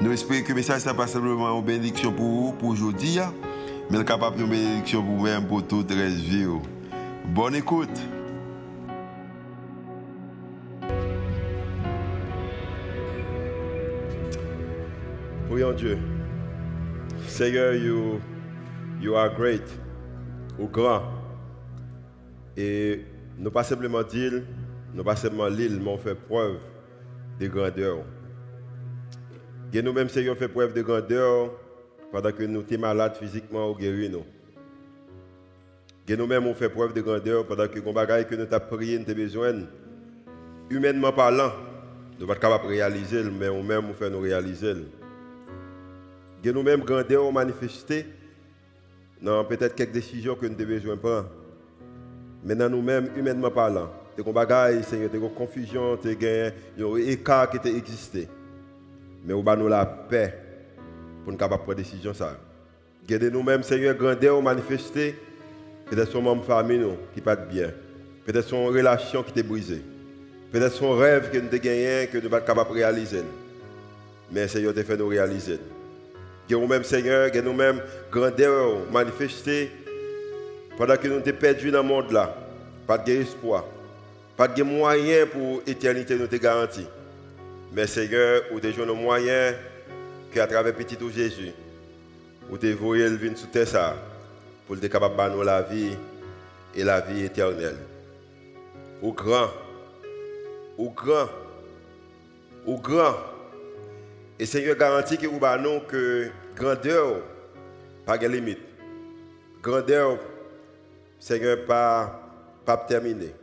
[0.00, 3.34] Nous espérons que le message n'est pas simplement une bénédiction pour vous, pour aujourd'hui, hein,
[3.90, 6.46] mais capable de bénédiction pour vous-même, pour toute la vie.
[7.34, 7.88] Bonne écoute.
[15.50, 15.98] Prions Dieu.
[17.26, 18.20] Seigneur, you,
[19.00, 19.64] you are great,
[20.60, 21.02] ou grand.
[22.56, 23.04] Et
[23.36, 24.42] nous pas simplement dire,
[24.94, 26.58] nous pas simplement l'île, mais on fait preuve
[27.40, 28.04] de grandeur.
[29.72, 31.50] Nous-mêmes, Seigneur, fait preuve de grandeur
[32.10, 34.24] pendant que nous sommes malades physiquement ou guéris nous.
[36.08, 39.14] Et nous-mêmes, on fait preuve de grandeur pendant que que nous avons prié, nous avons
[39.14, 39.54] besoin,
[40.70, 41.52] humainement parlant,
[42.12, 44.74] nous ne sommes pas capables de réaliser, mais nous-mêmes, nous faisons nous réaliser.
[46.42, 48.06] Nous-mêmes, grandeur manifesté
[49.20, 51.28] dans peut-être quelques décisions que nous avons besoin de prendre.
[52.42, 56.52] Mais dans nous-mêmes, humainement parlant, des Seigneur, des confusions, des
[57.12, 58.28] écarts qui existaient
[59.28, 60.34] mais nous avons la paix
[61.22, 62.14] pour nous prendre des décisions.
[63.06, 65.16] Gardez nous-mêmes, Seigneur, grandeur manifester.
[65.84, 66.82] Peut-être son membre famille
[67.14, 67.70] qui pas bien.
[68.24, 69.82] Peut-être son relation qui est brisée.
[70.50, 73.20] Peut-être son rêve que nous avons gagné, que nous sommes pas capables de réaliser.
[74.32, 75.58] Mais Seigneur, tu fait nous réaliser.
[76.48, 79.70] Gardez nous-mêmes, Seigneur, gardez nous-mêmes grandeur manifester
[80.78, 82.34] pendant que nous sommes perdus dans le monde là.
[82.86, 83.66] Pas de espoir.
[84.38, 86.86] Pas de moyen pour l'éternité nous te garantir.
[87.72, 89.54] Mais Seigneur, où tu nos moyens
[90.32, 91.52] qu'à travers petit tout Jésus,
[92.50, 93.96] où tu voyé le sous terre ça,
[94.66, 95.96] pour être capable de nous la vie
[96.74, 97.76] et la vie éternelle.
[99.02, 99.48] Au grand,
[100.76, 101.28] au grand,
[102.66, 103.14] au grand.
[104.38, 107.22] Et Seigneur garantit que vous nous que grandeur,
[108.06, 108.60] pas de limite.
[109.62, 110.18] Grandeur,
[111.18, 112.20] Seigneur, pas,
[112.64, 113.34] pas terminé.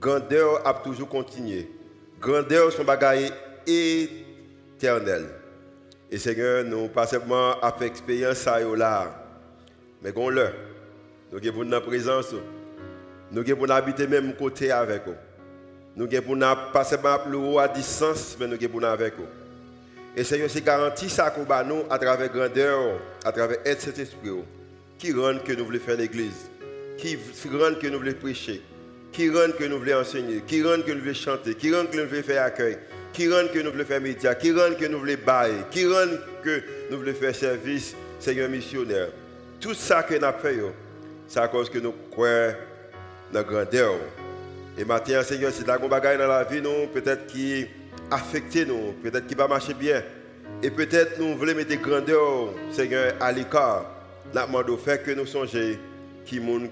[0.00, 1.70] Grandeur a toujours continué.
[2.20, 3.32] Grandeur, son bagage
[3.66, 5.26] éternel.
[6.10, 9.24] Et Seigneur, nous pas seulement fait expérience là,
[10.02, 10.48] mais qu'on le.
[11.32, 12.34] Nous avons notre présence.
[13.30, 15.14] Nous avons habiter même côté avec vous.
[15.96, 16.38] Nous avons
[16.72, 19.26] pas seulement plus à distance, mais nous avons avec vous.
[20.14, 24.30] Et Seigneur, c'est garanti ça qu'on nous à travers grandeur, à travers cet esprit
[24.98, 26.50] qui rend que nous voulons faire l'église,
[26.98, 28.60] qui rend que nous voulons prêcher,
[29.10, 31.96] qui rend que nous voulons enseigner, qui rend que nous voulons chanter, qui rend que
[31.96, 32.76] nous voulons faire accueil,
[33.12, 36.16] qui rend que nous voulons faire média, qui rend que nous voulons bailler, qui rend
[36.42, 39.08] que nous voulons faire service, Seigneur missionnaire.
[39.60, 40.58] Tout ça que nous avons fait,
[41.28, 42.54] c'est à cause que nous croyons
[43.32, 43.94] dans la grandeur.
[44.78, 47.66] Et maintenant, Seigneur, c'est la bagaille dans la vie, nous, peut-être qui
[48.10, 50.02] affecté nous, peut-être qui va marcher bien.
[50.62, 53.86] Et peut-être nous voulons mettre grandeur, Seigneur, à l'écart.
[54.34, 55.76] Nous demandons faire que nous songeons
[56.24, 56.70] qui nous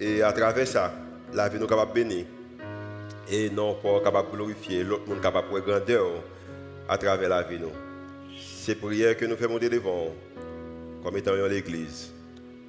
[0.00, 0.92] Et à travers ça,
[1.32, 2.24] la vie nous capable de bénir
[3.30, 6.06] et non pas capable de glorifier l'autre monde capable de grandeur
[6.88, 7.58] à travers la vie.
[8.38, 10.12] C'est prière que nous faisons devant
[11.02, 12.12] comme étant l'église.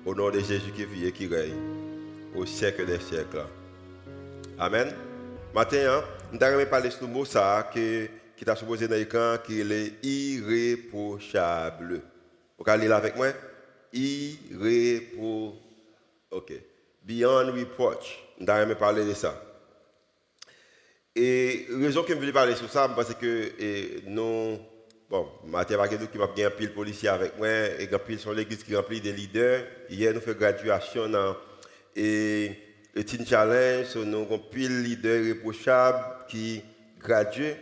[0.05, 1.55] Au nom de Jésus qui vit et qui règne
[2.35, 3.45] au siècle des siècles.
[4.59, 4.93] Amen.
[5.53, 8.09] Maintenant, nous allons parler de ce mot ça qui
[8.45, 12.01] t'a supposé dans l'écran qui est irréprochable.
[12.57, 13.27] Vous allez lire avec moi?
[13.91, 15.61] Irréprochable.
[16.31, 16.51] OK.
[17.03, 18.19] Beyond reproach.
[18.39, 19.41] Nous allons parler de ça.
[21.15, 24.59] Et la raison que je voulais parler sur ça, parce que nous,
[25.09, 27.47] bon, Mathieu Baguedou qui m'a bien pile policier avec moi,
[27.79, 29.63] et pile sur l'église qui remplit des leaders.
[29.89, 31.37] Hier, nous faisons graduation dans
[31.95, 32.51] et,
[33.05, 36.61] Teen Challenge, nous avons pile leader irréprochable qui
[36.99, 37.55] graduent.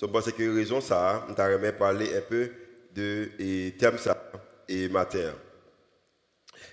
[0.00, 2.50] Je pense que raison ça, nous avons parler un peu
[2.94, 4.30] de et thème ça
[4.68, 5.32] et matin.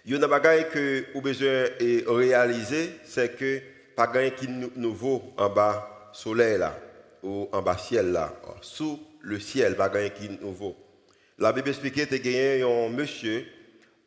[0.05, 3.61] Il y a une chose que vous besoin de réaliser, c'est que
[3.95, 6.79] pas rien qui nouveau en bas soleil là,
[7.21, 10.75] ou en bas ciel là, sous le ciel, pas gagner qui nouveau.
[11.37, 13.45] La Bible explique que as un monsieur,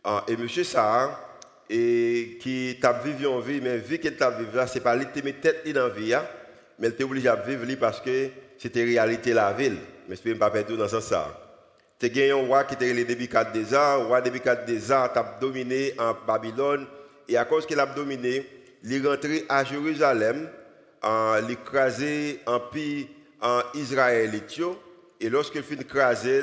[0.04, 1.20] ah, et monsieur ça,
[1.68, 4.94] et qui t'a vécu en vie, mais vu qu'il t'a vécu là, ce n'est pas
[4.94, 6.24] lui qui met tête dans la vie, hein,
[6.78, 9.76] mais il était obligé de vivre parce que c'était réalité la ville.
[10.08, 11.26] Mais je ne pas perdre dans ce sens.
[11.98, 15.08] Tu as un roi qui était le 4 des ans, le roi 4 des ans,
[15.12, 16.86] as dominé en Babylone,
[17.28, 18.46] et à cause qu'il a dominé,
[18.84, 20.48] il est rentré à Jérusalem,
[21.02, 23.08] en l'écraser en pays
[23.40, 24.30] en Israël
[25.20, 26.42] et lorsqu'il finit écraser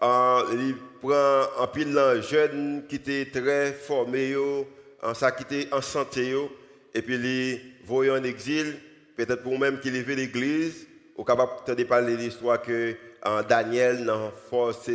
[0.00, 4.36] il prend un pile de jeunes qui étaient très formés,
[5.02, 6.34] en ça qui était en santé,
[6.94, 8.78] et puis il voyait en exil,
[9.16, 10.86] peut-être pour même qu'il vu l'église,
[11.16, 12.94] ou capable de parler de l'histoire que
[13.24, 14.88] en Daniel, dans Force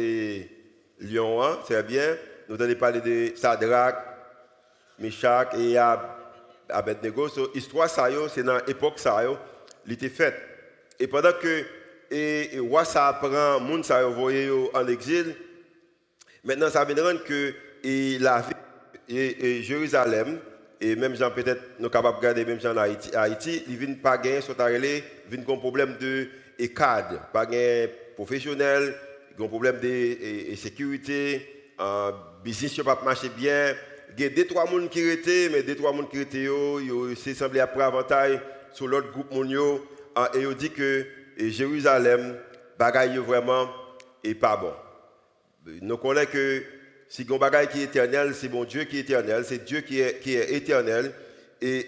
[0.99, 2.15] Lion, c'est bien.
[2.47, 3.95] Nous allons parler de Sadrach,
[4.99, 5.77] Meshach et
[6.73, 7.27] Abednego.
[7.29, 9.23] So, l'histoire, c'est dans l'époque, ça,
[9.85, 10.35] il était fait.
[10.99, 11.63] Et pendant que
[12.11, 15.35] et, roi ça apprend, monde ça envoyé en exil,
[16.43, 17.53] maintenant ça vient de rendre que
[17.83, 18.43] et la
[19.09, 20.39] et, et Jérusalem,
[20.79, 23.99] et même gens peut-être nous capables de regarder même gens en Haïti, Haïti ils viennent
[23.99, 26.27] pas gagner, sont arrivés, viennent un problème de
[26.67, 28.93] cadre, pas gagner professionnel,
[29.37, 31.71] ils un problème de sécurité,
[32.43, 33.73] business ne pas marcher bien.
[34.17, 37.17] Il y a deux trois personnes qui étaient, mais deux trois personnes qui étaient, ils
[37.17, 38.39] s'est semblé après avantage
[38.71, 41.05] sur l'autre groupe euh, et ils dit que
[41.37, 42.37] Jérusalem,
[42.77, 43.69] bagaille vraiment
[44.23, 44.73] est pas bon.
[45.81, 46.63] Nous connaissons que
[47.07, 50.01] si un bagaille qui est éternel, c'est bon Dieu qui est éternel, c'est Dieu qui
[50.01, 51.13] est, qui est éternel
[51.61, 51.87] et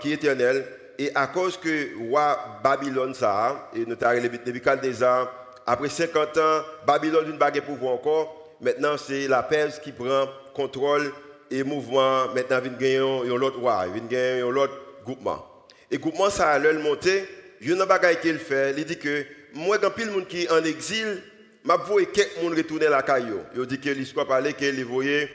[0.00, 0.64] qui est éternel
[0.98, 5.32] et à cause que roi Babylone ça et avons Nebuchadnezzar
[5.66, 11.12] après 50 ans Babylone une bague pouvoir encore maintenant c'est la Perse qui prend contrôle
[11.50, 14.74] et mouvement maintenant vient gagner un autre roi vient gagner un autre
[15.04, 15.44] groupement.
[15.90, 17.24] Et groupement ça a l'heure monter
[17.60, 19.24] il y a une bagaille qu'il fait il dit que
[19.54, 21.22] moi quand pile monde qui en exil
[21.64, 23.40] m'a voyé quelques monde retourner la caillou.
[23.56, 25.30] Il dit que l'histoire parlait qu'il voyait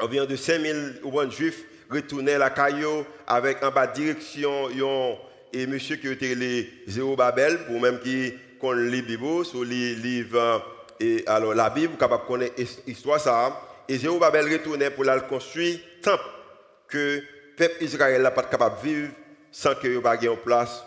[0.00, 1.00] environ de 5000
[1.30, 5.18] juifs retourner la caillou avec en bas direction yon,
[5.52, 9.94] et monsieur qui était les Zéro Babel pour même qui connaît les Bibles sur les
[9.94, 10.64] livres
[11.00, 12.54] et alors la Bible capable connaître
[12.86, 16.24] l'histoire ça et Zéro Babel retournait pour la construire temple
[16.88, 17.22] que
[17.56, 19.08] peuple Israël n'a pas capable de vivre
[19.50, 20.84] sans que pas en place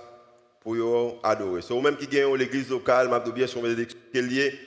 [0.62, 1.62] pour adorer.
[1.62, 3.48] C'est même qui gagne l'église locale, m'a bien
[4.22, 4.60] lié.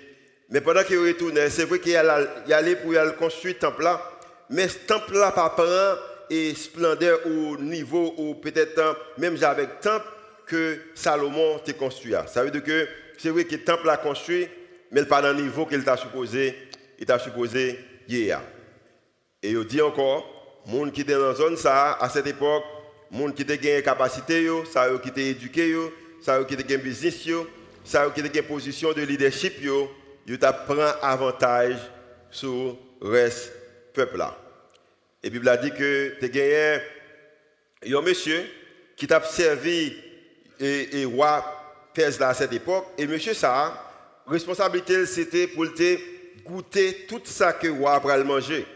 [0.49, 4.03] Mais pendant qu'il retournait, c'est vrai qu'il allait pour construire le temple là,
[4.49, 10.06] mais ce temple là pas prend splendeur au niveau où peut-être hein, même avec temple
[10.47, 12.15] que Salomon t'a construit.
[12.26, 12.88] Ça veut dire que
[13.19, 14.49] c'est vrai que le temple a construit,
[14.91, 16.56] mais pas dans le niveau qu'il t'a supposé,
[16.99, 17.79] il t'a supposé
[18.12, 22.65] Et il dit encore, monde qui était dans la zone ça à cette époque,
[23.11, 25.75] monde qui était gagné capacité ça qui était éduqué
[26.21, 27.27] ça qui était gagné business
[27.85, 29.91] ça qui était gagné position de leadership yo,
[30.27, 31.79] il prend avantage
[32.31, 33.53] sur le reste
[33.95, 34.37] peuple là.
[35.23, 38.45] Et la Bible a dit que tu as un monsieur
[38.97, 39.95] qui t'a servi
[40.59, 41.57] et, roi
[41.93, 42.87] Perse à cette époque.
[42.99, 48.66] Et monsieur ça, responsabilité c'était pour te goûter tout ça que roi a manger.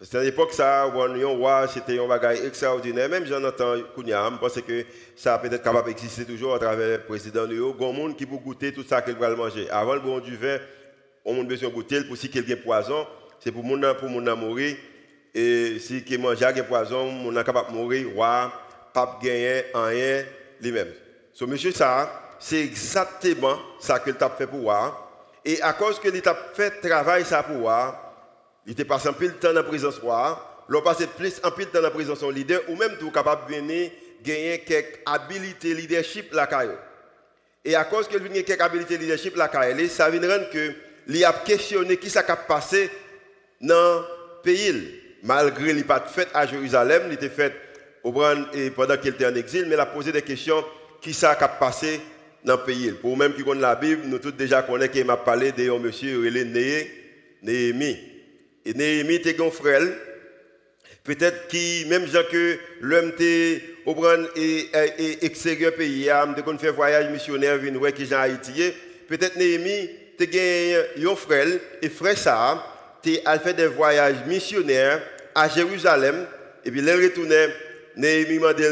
[0.00, 3.08] C'était à l'époque ça, un roi, c'était un bagage extraordinaire.
[3.08, 4.84] Même j'en entends Kounia, parce que
[5.16, 8.16] ça peut être capable d'exister toujours à travers le président de Il y a monde
[8.16, 9.68] qui peut goûter tout ça qu'il va manger.
[9.70, 10.58] Avant le bon du vin,
[11.24, 13.08] on a besoin de goûter pour si quelqu'un poison,
[13.40, 14.76] c'est pour mon pour mon mourir.
[15.34, 18.52] Et si qui mange un poison, on est capable de mourir, roi,
[18.94, 20.24] pas gagner rien
[20.60, 20.92] lui-même.
[21.32, 25.07] Ce monsieur ça, c'est exactement ça que t'a fait pour voir.
[25.48, 27.72] Et à cause que a fait travail ça pour
[28.66, 31.50] il était passé un peu de temps dans la présence roi, l'on passé plus un
[31.50, 33.90] peu de temps dans la présence son leader, ou même tout capable de venir
[34.22, 36.76] gagner quelques habilités leadership la caille.
[37.64, 40.74] Et à cause qu'il vient quelques habilités leadership la caille, ça vient rendre que
[41.06, 42.90] il a questionné qui ça a passé
[43.62, 47.54] dans le pays malgré qu'il pas fait à Jérusalem, il était fait
[48.04, 48.12] au
[48.52, 50.62] et pendant qu'il était en exil, mais il a posé des questions
[51.00, 52.02] qui ça a passé
[52.44, 52.92] dans le pays.
[52.92, 55.78] Pour même qui connaît la Bible, nous tous déjà connaissons qu'il m'a parlé de un
[55.78, 56.20] monsieur
[57.42, 57.98] Néhémie.
[58.64, 59.82] Et Néhémie était un frère,
[61.04, 63.96] peut-être qui, même gens que l'homme était au
[64.36, 64.68] et,
[64.98, 66.26] et extérieur pays, il a
[66.58, 68.72] fait voyage missionnaire, venir voir qui Haïti.
[69.08, 71.46] Peut-être Néhémie était un frère,
[71.80, 72.64] et frère ça,
[73.24, 75.00] a fait des voyages missionnaires
[75.34, 76.26] à Jérusalem.
[76.64, 77.48] Et puis, il retournait,
[77.96, 78.64] Néhémie m'a dit,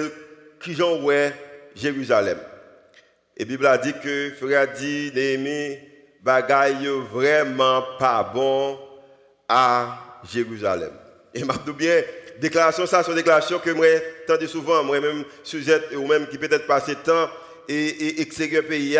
[0.60, 1.32] qui j'en ouais
[1.74, 2.38] Jérusalem.
[3.36, 5.78] Et la Bible a dit que, frère dit, Néhémie,
[6.22, 8.78] bagaille vraiment pas bon
[9.48, 10.92] à Jérusalem.
[11.34, 12.02] Et m'a bien,
[12.40, 13.86] déclaration, ça, c'est une déclaration que moi,
[14.26, 17.28] tant souvent, moi-même, sujet, ou même qui peut-être passé temps,
[17.68, 18.98] et, extérieur pays,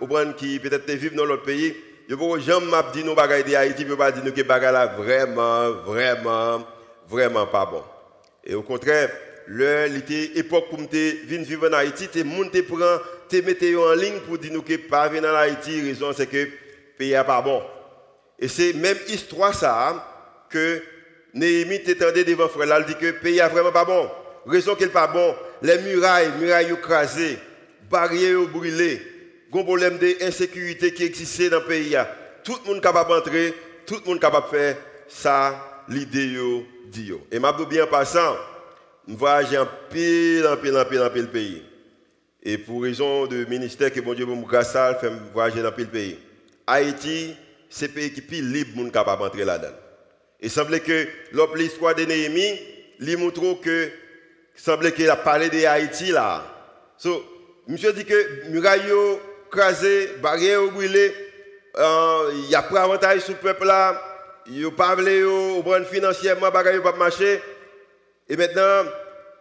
[0.00, 1.76] ou qui peut-être vivent dans l'autre pays,
[2.08, 5.70] je ne jamais dit nous bagaille de Haïti, je pas dire que bagaille là vraiment,
[5.84, 6.66] vraiment,
[7.08, 7.82] vraiment pas bon.
[8.44, 9.10] Et au contraire,
[9.48, 14.20] l'époque époque pour me venir vivre en Haïti, tu monté prend, te mettre en ligne
[14.26, 16.50] pour dire que pas venir en Haïti, raison c'est que le
[16.98, 17.62] pays n'est pas bon.
[18.38, 20.82] Et c'est même histoire ça que
[21.34, 24.08] Néhémie t'étendait devant frère là, il dit que le pays n'est vraiment pas bon.
[24.46, 27.38] Raison qu'il n'est pas bon, les murailles, murailles écrasées,
[27.90, 29.00] barrières brûlées,
[29.52, 31.96] un problème d'insécurité qui existait dans le pays.
[32.42, 33.54] tout le monde capable d'entrer,
[33.86, 34.76] tout le monde capable de faire
[35.08, 36.36] ça, l'idée
[36.86, 37.12] dit.
[37.30, 38.36] Et m'a bien passant,
[39.08, 41.62] je voyage en pile, en pile, en pile, en pile pays.
[42.44, 45.88] Et pour raison de ministère que bon Dieu me grâce ça, fait voyager dans pile
[45.88, 46.18] pays.
[46.66, 47.34] Haïti,
[47.70, 49.72] c'est le pays qui est plus libre pour capable d'entrer là-dedans.
[50.40, 51.06] Il semble que
[51.56, 52.58] l'histoire de Néhémie,
[53.00, 53.86] lui montre que
[54.56, 56.44] il semble qu'il a parlé de Haïti là.
[56.98, 57.24] So,
[57.66, 58.92] monsieur dit que muraille
[59.50, 61.12] crasé, barrière brûlée,
[61.76, 64.00] euh, il y a pas avantage sur le peuple là,
[64.46, 67.40] il pas voulu au bon financièrement, bagaille pas marcher.
[68.28, 68.84] Et maintenant,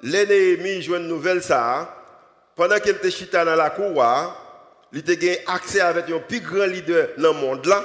[0.01, 2.02] l'ennemi joue une nouvelle ça.
[2.55, 4.03] Pendant qu'il était chita dans la cour,
[4.91, 7.83] il était accès avec un plus grand leader dans le monde là,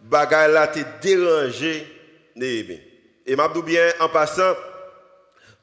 [0.00, 1.86] bagaille t'es dérangé
[2.34, 2.80] Néhémie.
[3.24, 4.54] Et m'a bien en passant,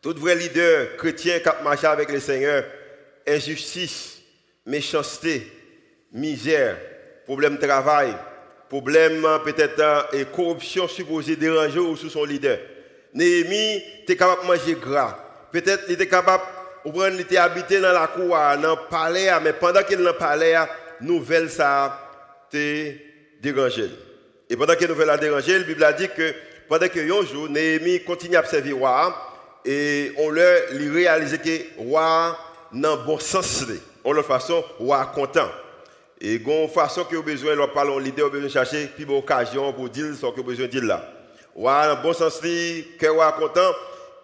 [0.01, 2.65] tout vrai leader chrétien qui a marché avec le Seigneur,
[3.27, 4.19] injustice,
[4.65, 5.51] méchanceté,
[6.11, 6.77] misère,
[7.25, 8.13] problème de travail,
[8.67, 12.57] problème peut-être et corruption supposée déranger ou sous son leader.
[13.13, 15.19] Néhémie était capable de manger gras.
[15.51, 16.43] Peut-être il était capable,
[16.85, 20.17] il était habité dans la cour, dans le palais, mais pendant qu'il est dans le
[20.17, 20.55] palais,
[21.01, 21.99] nouvelle ça
[22.49, 22.97] t'est
[23.41, 23.89] dérangé.
[24.49, 26.33] Et pendant que nouvelle a dérangé, la Bible a dit que
[26.67, 29.15] pendant que un jour, Néhémie continue à observer le roi,
[29.65, 32.37] et on leur réalise que roi
[32.71, 33.63] dans bon sens.
[34.03, 35.49] On leur façon, roi content.
[36.19, 39.71] Et une façon que vous besoin, leur parler, l'idée, vous besoin de chercher plus occasion
[39.73, 41.03] pour dire ce que vous besoin de dire là.
[41.55, 43.71] Roi dans bon sens, que roi content.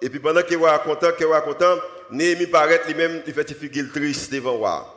[0.02, 1.76] Et puis pendant que roi content, que roi content,
[2.12, 4.96] Néhémie paraît lui-même, il fait une figure triste devant le roi.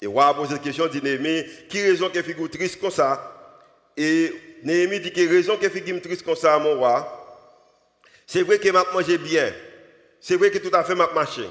[0.00, 2.90] Et le roi a posé la question, dit Néhémie, qui raison qu'il figure triste comme
[2.90, 3.32] ça?
[3.96, 4.32] Et
[4.62, 7.22] Néhémie dit que raison que figure triste comme ça, mon roi,
[8.26, 9.52] c'est vrai que m'a mangé bien.
[10.20, 11.48] C'est vrai que tout à fait m'a marché.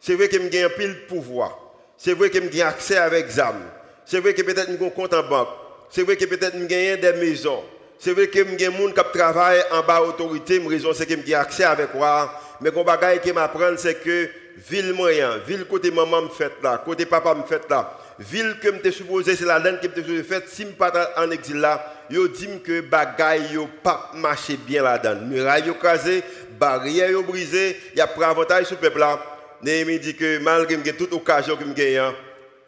[0.00, 1.58] C'est vrai que j'ai un pile pouvoir.
[1.96, 3.56] C'est vrai que j'ai accès avec ZAM.
[4.04, 5.48] C'est vrai que peut-être un compte en banque.
[5.90, 7.62] C'est vrai que peut-être j'ai des maisons.
[7.98, 10.58] C'est vrai que des gens qui travaillent en bas autorité.
[10.60, 12.40] Ma raison c'est que j'ai accès avec roi.
[12.60, 16.82] Mais ce bagage qui m'apprend c'est que ville moyen, ville côté maman me fait là,
[16.84, 20.22] côté papa me fait là, ville que me supposé c'est la laine que me supposé
[20.22, 24.82] fait si me pas en exil là, yo dit que bagay yo pas marché bien
[24.82, 25.26] là-dedans.
[25.26, 26.22] Muraille yo casé,
[26.58, 29.20] barrière yo brisé, y a pas avantage sur le peuple là.
[29.62, 32.12] Néhémie dit que malgré que toute occasion que me gagne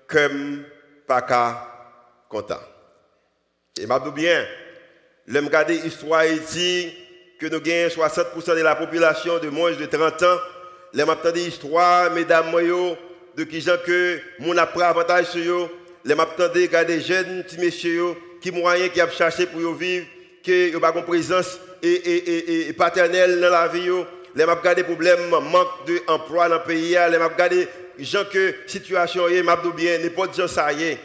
[0.06, 0.64] comme
[1.06, 1.22] pas
[2.28, 2.60] content.
[3.78, 4.46] Et m'a bien,
[5.26, 6.94] le regarder l'histoire Haïti
[7.38, 10.38] que nous gagnons 60% de la population de moins de 30 ans,
[10.96, 12.96] les m'a l'histoire mesdames yo
[13.36, 15.68] de qui gens que mon après avantage sur yo,
[16.06, 20.06] les m'a des jeunes petits messieurs qui moyen qui a cherché pour vivre,
[20.42, 23.90] qui n'ont pas de présence et, et, et, paternelle dans la vie.
[24.34, 25.68] Les m'a des problèmes, manque
[26.08, 30.48] d'emploi dans le pays, les m'a regardé gens que situation est m'a bien n'importe gens
[30.48, 30.98] ça y est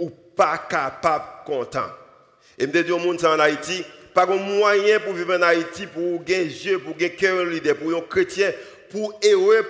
[0.00, 1.86] ou pas capable content.
[2.58, 6.24] Et me dit au monde en Haïti, pas de moyen pour vivre en Haïti pour
[6.24, 8.50] gagner Dieu, pour gagner cœur leader, pour un chrétien,
[8.96, 9.18] pour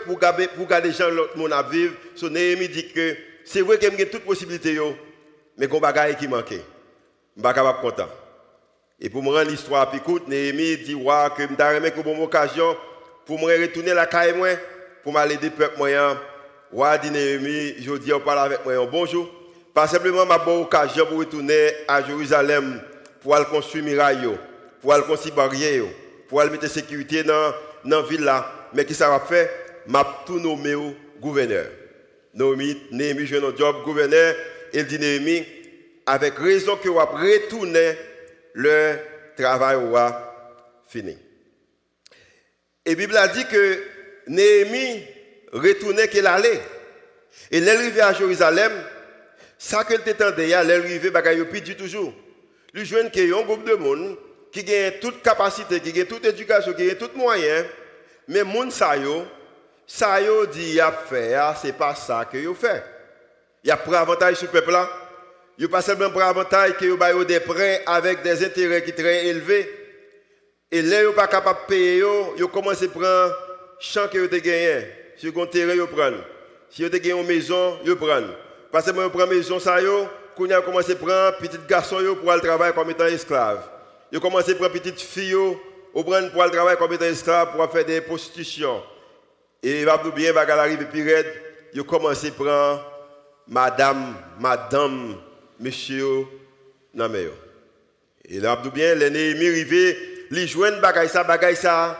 [0.04, 1.94] pour garder pour garder gens l'autre monde à vivre.
[2.14, 4.78] So Néhémie dit que c'est vrai qu'il y a toutes possibilités
[5.58, 6.62] mais qu'on bagaille qui manquait
[7.36, 8.08] je ne suis pas content.
[8.98, 12.76] Et pour me rendre l'histoire plus courte, Néhémie dit que je suis une bonne occasion
[13.26, 14.34] pour me retourner la caille
[15.02, 16.16] pour m'aller des peuples moyens.
[16.72, 18.74] Ouais, dit Néhémie, je dis, on parle avec moi.
[18.90, 19.28] Bonjour.
[19.74, 22.80] Pas simplement ma bonne occasion pour retourner à Jérusalem
[23.20, 24.28] pour aller construire muraille,
[24.80, 25.84] pour aller construire barrière,
[26.28, 27.52] pour aller mettre sécurité dans
[27.84, 28.32] la ville.
[28.76, 29.48] Mais qui ça va faire?
[29.86, 30.74] M'a tout nommé
[31.18, 31.66] gouverneur.
[32.34, 34.34] Néhémie, je un job gouverneur.
[34.74, 35.46] Il dit Néhémie,
[36.04, 37.96] avec raison que vous retourner
[38.52, 38.96] le
[39.34, 41.16] travail va fini.
[42.84, 43.82] Et la Bible a dit que
[44.26, 45.02] Néhémie
[45.52, 46.60] retournait qu'elle allait.
[47.50, 48.72] Et l'arrivée à Jérusalem,
[49.56, 52.12] ça qu'elle t'entendait, l'arrivée, bagaille puis dit toujours.
[52.74, 54.18] Lui jeune qui un groupe de monde
[54.52, 57.64] qui a toute capacité, qui a toute éducation, qui a tout moyen,
[58.28, 59.24] mais monde ça yo,
[59.86, 62.82] ça yo a faire, c'est pas ça que yo fait.
[63.64, 64.88] Y a pris avantage sur le peuple là.
[65.58, 69.68] Ils pas seulement pour avantage que vous des prêts avec des intérêts qui très élevés.
[70.70, 72.04] Et là, ils pas capable de payer,
[72.36, 73.34] ils commencent à prendre
[73.78, 74.86] champ que vous avez gagné.
[75.16, 76.22] Si avez terrain, ils prennent.
[76.68, 78.34] Si vous avez gagné une maison, prennent.
[78.70, 82.30] Parce que vous prenez une maison, ça, vous avez commencé à prendre petit garçon pour
[82.30, 83.62] aller travailler comme étant esclave.
[84.12, 85.34] Ils commencé à prendre petite fille
[86.02, 88.82] pour aller travailler comme étant esclave pour faire des prostitutions.
[89.62, 91.26] Et il va bien, il va arriver plus raide.
[91.72, 92.84] Ils commencé à prendre
[93.48, 95.16] madame, madame,
[95.58, 96.26] monsieur
[96.94, 97.32] Nameyo.
[98.28, 101.98] Et là, bien, l'ennemi arrivé, les joindre bagay ça, bagay ça,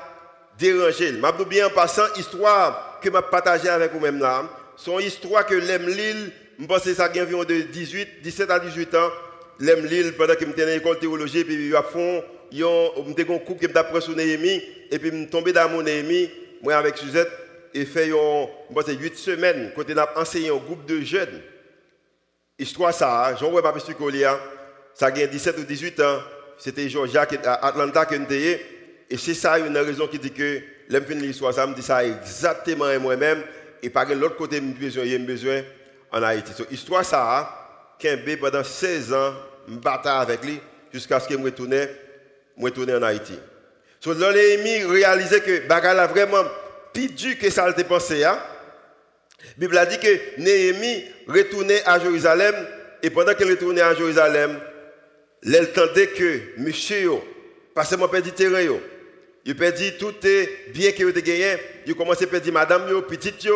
[0.59, 1.13] déranger.
[1.13, 4.45] M'abdou bien en passant, histoire que m'a partagé avec vous-même là,
[4.77, 8.59] son histoire que l'aime l'île, je pense que ça a environ de 18, 17 à
[8.59, 9.11] 18 ans,
[9.61, 13.55] l'aime l'île pendant que j'étais dans l'école de théologie, puis à fond, j'étais un coup
[13.55, 16.31] que j'apprends sur Néhémie, et puis je tombé dans mon Néhémie,
[16.63, 17.31] moi avec Suzette,
[17.75, 21.43] et fait 8 semaines, quand on a enseigné un groupe de jeunes.
[22.59, 23.83] Histoire ça, hein, j'en vois pas plus
[24.95, 26.19] ça a 17 ou 18 ans,
[26.57, 28.65] c'était Georgia, à Atlanta que j'étais,
[29.11, 32.99] et c'est ça une raison qui dit que l'aime l'histoire, ça me dit ça exactement
[32.99, 33.43] moi-même,
[33.83, 35.63] et par l'autre côté, j'ai besoin
[36.11, 36.53] en Haïti.
[36.57, 39.35] So, histoire ça, Kembe pendant 16 ans,
[39.69, 39.75] je
[40.09, 40.59] avec lui
[40.93, 41.75] jusqu'à ce que je retourne,
[42.61, 43.39] retourne en Haïti.
[44.01, 46.45] So, là, Néhémie réalisé que Bagal a vraiment
[46.93, 48.25] plus que ça a pensé.
[48.25, 48.39] Hein?
[49.59, 52.55] La Bible a dit que Néhémie retournait à Jérusalem
[53.03, 54.59] et pendant qu'il retournait à Jérusalem,
[55.43, 57.13] il entendait que monsieur,
[57.75, 58.79] parce que mon père terrain,
[59.45, 63.47] il perdit tout est bien qu'il a gagné, il commencé à perdre madame, yo, petite.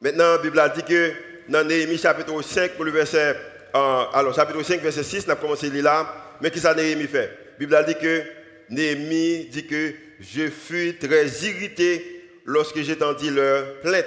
[0.00, 1.12] Maintenant, la Bible a dit que
[1.48, 3.36] dans Néhémie chapitre 5, pour le verset
[3.74, 6.36] alors, chapitre 5, verset 6, on a commencé là.
[6.40, 7.41] Mais qu'est-ce que Néhémie fait?
[7.62, 8.22] Bible a dit que
[8.70, 14.04] Néhémie dit que je fus très irrité lorsque entendu leur plainte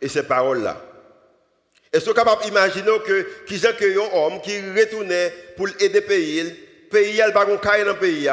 [0.00, 0.82] et ces paroles-là.
[1.92, 6.42] Est-ce que capable d'imaginer que qui est un homme qui retournait pour aider le pays,
[6.44, 8.30] le pays n'a pas de dans le pays,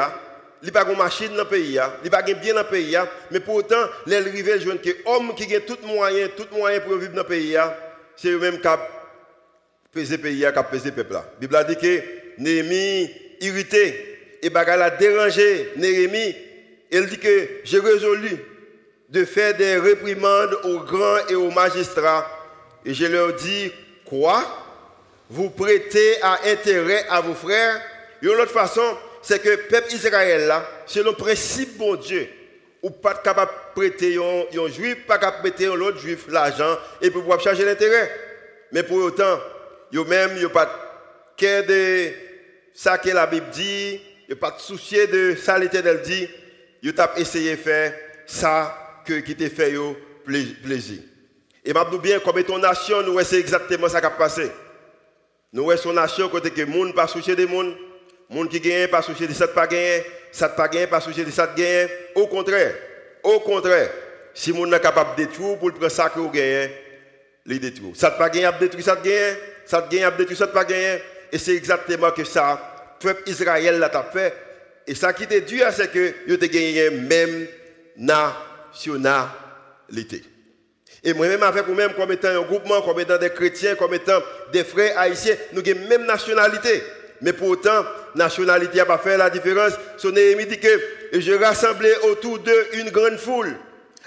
[0.62, 2.66] il n'a pas de machine dans le pays, il n'a pas de bien dans le
[2.68, 2.96] pays,
[3.30, 7.12] mais pourtant, les rivaux jeunes que homme qui a tout moyen, tout moyen pour vivre
[7.12, 7.58] dans le pays,
[8.16, 8.68] c'est eux-mêmes qui
[9.92, 11.12] peser pays, qui a peser peuple.
[11.12, 12.00] La Bible a dit que
[12.38, 13.10] Néhémie,
[13.42, 14.11] irrité,
[14.42, 16.36] et bagal a dérangé Néhémie.
[16.90, 18.36] Il dit que j'ai résolu
[19.08, 22.26] de faire des réprimandes aux grands et aux magistrats.
[22.84, 23.72] Et je leur dis,
[24.04, 24.44] quoi?
[25.30, 27.80] Vous prêtez à intérêt à vos frères?
[28.22, 28.82] Et une autre façon,
[29.22, 32.28] c'est que le peuple Israël, là, c'est le principe bon Dieu,
[32.82, 36.76] ou pas capable de prêter un juif, pas capable de prêter un autre juif l'argent
[37.00, 38.10] et pour pouvoir changer l'intérêt.
[38.72, 39.40] Mais pour autant,
[39.92, 40.68] yo même yo pas
[41.40, 42.10] de
[42.74, 44.00] ça que la Bible dit,
[44.32, 46.26] yo pas de soucier de ça l'Éternel dit,
[46.82, 47.94] yo t'a essayé de faire
[48.26, 51.00] ça que qui te fait yo plaisir.
[51.64, 54.50] Et m'a bien comme ton nation nous c'est exactement ça qui a passé.
[55.52, 57.76] Nous sommes son nation côté que monde pas soucier des monde,
[58.30, 61.30] monde qui gagne pas soucier de ça pas gagner, ça pas gagner pas soucier de
[61.30, 62.74] ça gagner, au contraire.
[63.22, 63.90] Au contraire,
[64.32, 66.70] si monde n'est capable de détruire pour prendre ça que vous gagnez,
[67.44, 67.94] les détruire.
[67.94, 71.02] Ça pas gagner détruire ça gagne, ça te gagne, tout ça pas gagné.
[71.30, 72.71] Et c'est exactement que ça, le
[73.02, 74.34] peuple Israël l'a fait.
[74.86, 77.46] Et ça qui était dur, c'est que vous avez gagné même
[77.96, 80.22] nationalité.
[81.04, 84.20] Et moi-même, avec vous-même, comme étant un groupement, comme étant des chrétiens, comme étant
[84.52, 86.82] des frères haïtiens, nous avons même nationalité.
[87.20, 87.84] Mais pourtant,
[88.14, 89.72] nationalité n'a pas fait la différence.
[89.96, 90.80] Son Néhémie dit que
[91.12, 93.54] je rassemblais autour d'eux une grande foule.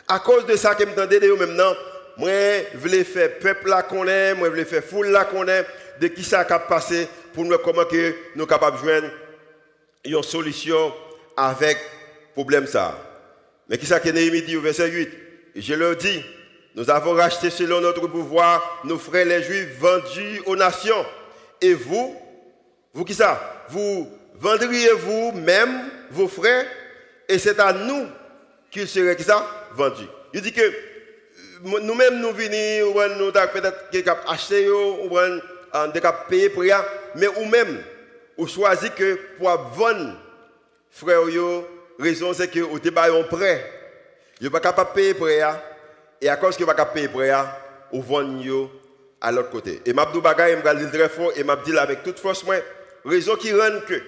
[0.08, 1.74] À cause de ça que je me de maintenant,
[2.18, 2.30] moi,
[2.74, 5.66] je voulais faire peuple là qu'on est, moi, je voulais faire foule là qu'on est,
[6.00, 7.08] de qui ça a passé?
[7.36, 9.08] Pour nous comment que nous capables de joindre
[10.06, 10.94] une solution
[11.36, 12.98] avec le problème ça.
[13.70, 15.10] Mais qui ça que Néhémie dit au verset 8
[15.56, 16.24] Je leur dis,
[16.76, 21.06] nous avons racheté selon notre pouvoir nos frères les juifs vendus aux nations.
[21.62, 22.16] Et vous,
[22.94, 23.66] vous qui ça?
[23.70, 26.66] Vous vendriez-vous même vos frères?
[27.28, 28.08] Et c'est à nous
[28.72, 29.46] qu'ils seraient qui ça?
[29.74, 30.08] Vendus.
[30.34, 30.74] Il dit que
[31.64, 35.42] nous-mêmes, nous venons, nous avons peut-être acheté, nous
[36.58, 36.86] rien,
[37.16, 37.84] mais nous-mêmes,
[38.38, 40.16] nous choisissons que pour vendre,
[40.90, 41.22] frère,
[42.00, 43.72] raison c'est que vous avez un prêt.
[44.42, 45.44] Vous pas capable de payer
[46.22, 47.50] et à cause que vous pas capable de payer rien,
[47.92, 48.70] vous
[49.22, 49.82] à l'autre côté.
[49.86, 52.56] Et je vais dire très fort, et je vais avec toute force, moi,
[53.06, 54.02] raison qui rend que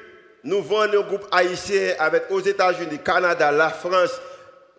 [0.43, 4.21] nous vendons un groupe haïtien avec aux États-Unis, Canada, la France,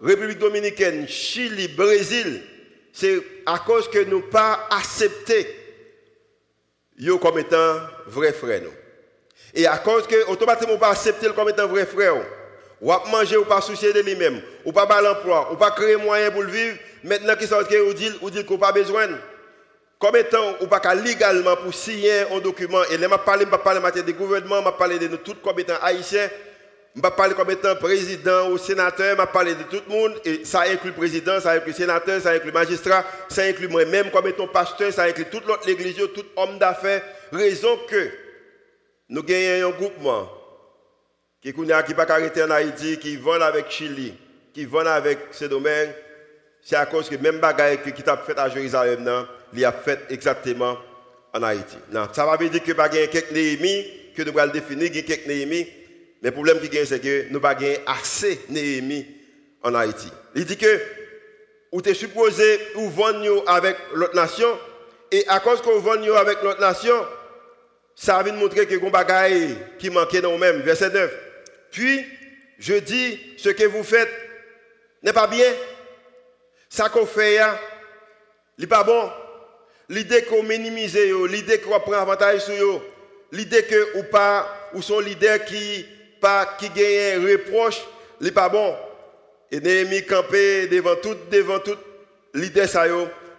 [0.01, 2.43] République dominicaine, Chili, Brésil,
[2.93, 5.58] c'est à cause que nous pas accepté
[6.99, 8.63] yo comme étant vrai frère
[9.55, 12.17] Et à cause que automatiquement pas accepté comme étant vrai frère.
[12.81, 15.97] Ou pas manger ou pas soucier de lui-même, ou pas avoir l'emploi, ou pas créer
[15.97, 19.09] moyen pour le vivre, maintenant qu'il sort que dit ou dit qu'on pas besoin.
[19.99, 22.85] Comme étant ou pas légalement pour signer un document.
[22.93, 25.59] Et là m'a parlé pas parler matière de gouvernement, m'a parlé de nous tous comme
[25.59, 26.29] étant haïtiens
[26.95, 30.21] je ne parler comme étant président ou sénateur, je parler de tout le monde.
[30.25, 33.69] Et ça inclut le président, ça inclut le sénateur, ça inclut le magistrat, ça inclut
[33.69, 37.03] moi-même comme étant pasteur, ça inclut toute l'autre l'église, tout homme d'affaires.
[37.31, 38.11] Raison que
[39.09, 40.29] nous gagnons un groupement
[41.41, 44.15] qui n'a pas arrêté en Haïti, qui vend avec Chili,
[44.53, 45.93] qui vend avec ces domaines.
[46.61, 49.09] C'est à cause que même bagaille qui t'a fait à Jérusalem,
[49.53, 50.77] il a fait exactement
[51.33, 51.77] en Haïti.
[51.93, 55.78] Non, ça veut dire que quelques Néhémies, que nous allons définir quelques Néhémies.
[56.23, 59.07] Mais le problème qui gagne, c'est que nous n'avons pas assez Néhémie
[59.63, 60.09] en Haïti.
[60.35, 60.81] Il dit que
[61.73, 64.59] vous êtes supposé ou vendre avec l'autre nation,
[65.11, 66.95] et à cause qu'on vend avec l'autre nation,
[67.95, 70.61] ça vient montrer que un bagaille qui manquait dans nous-mêmes.
[70.61, 71.11] Verset 9.
[71.71, 72.07] Puis,
[72.59, 74.11] je dis, ce que vous faites
[75.03, 75.53] n'est pas bien.
[76.69, 77.41] Ça qu'on fait,
[78.59, 79.11] n'est pas bon.
[79.89, 80.97] L'idée qu'on minimise,
[81.29, 82.81] l'idée qu'on prend avantage sur eux,
[83.33, 85.87] l'idée que ou pas, ou son leader qui
[86.21, 87.81] pas qui gagne reproche,
[88.21, 88.75] n'est pas bon.
[89.51, 91.77] Et Néhémie campé devant tout, devant tout
[92.35, 92.87] l'idée ça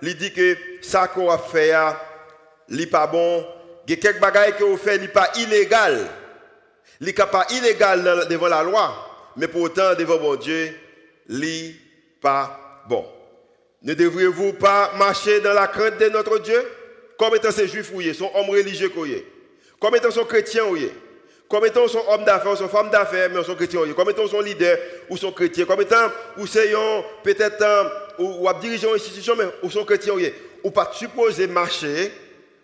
[0.02, 1.74] il dit que ça qu'on a fait,
[2.70, 3.46] n'est pas bon.
[3.88, 6.08] Il y a quelques bagailles que vous faites, n'est pas illégal.
[7.02, 10.74] n'est pas illégal devant la loi, mais pourtant devant mon Dieu,
[11.28, 11.76] n'est
[12.22, 13.06] pas bon.
[13.82, 16.62] Ne devriez-vous pas marcher dans la crainte de notre Dieu?
[17.18, 18.92] Comme étant ces juifs ou sont hommes religieux
[19.80, 20.78] Comme étant ces chrétiens ou
[21.50, 24.78] Comme étant son homme d'affaires, son femme d'affaires, mais sont chrétiens Comme étant son leader
[25.10, 25.66] ou son chrétien.
[25.66, 26.72] Comme étant ou c'est
[27.24, 27.66] peut-être
[28.20, 30.14] ou, ou dirigeant une institution, mais ou sont chrétiens
[30.64, 32.12] ou pas supposé marcher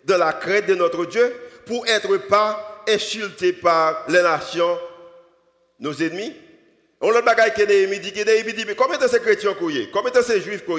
[0.04, 1.34] dans la crainte de notre Dieu
[1.66, 4.78] pour être pas insulté par les nations,
[5.80, 6.32] nos ennemis.
[7.00, 10.12] On a bagaille que Néhémie dit, Néhémie dit, mais combien de ces chrétiens qu'on Combien
[10.12, 10.78] de ces juifs qu'on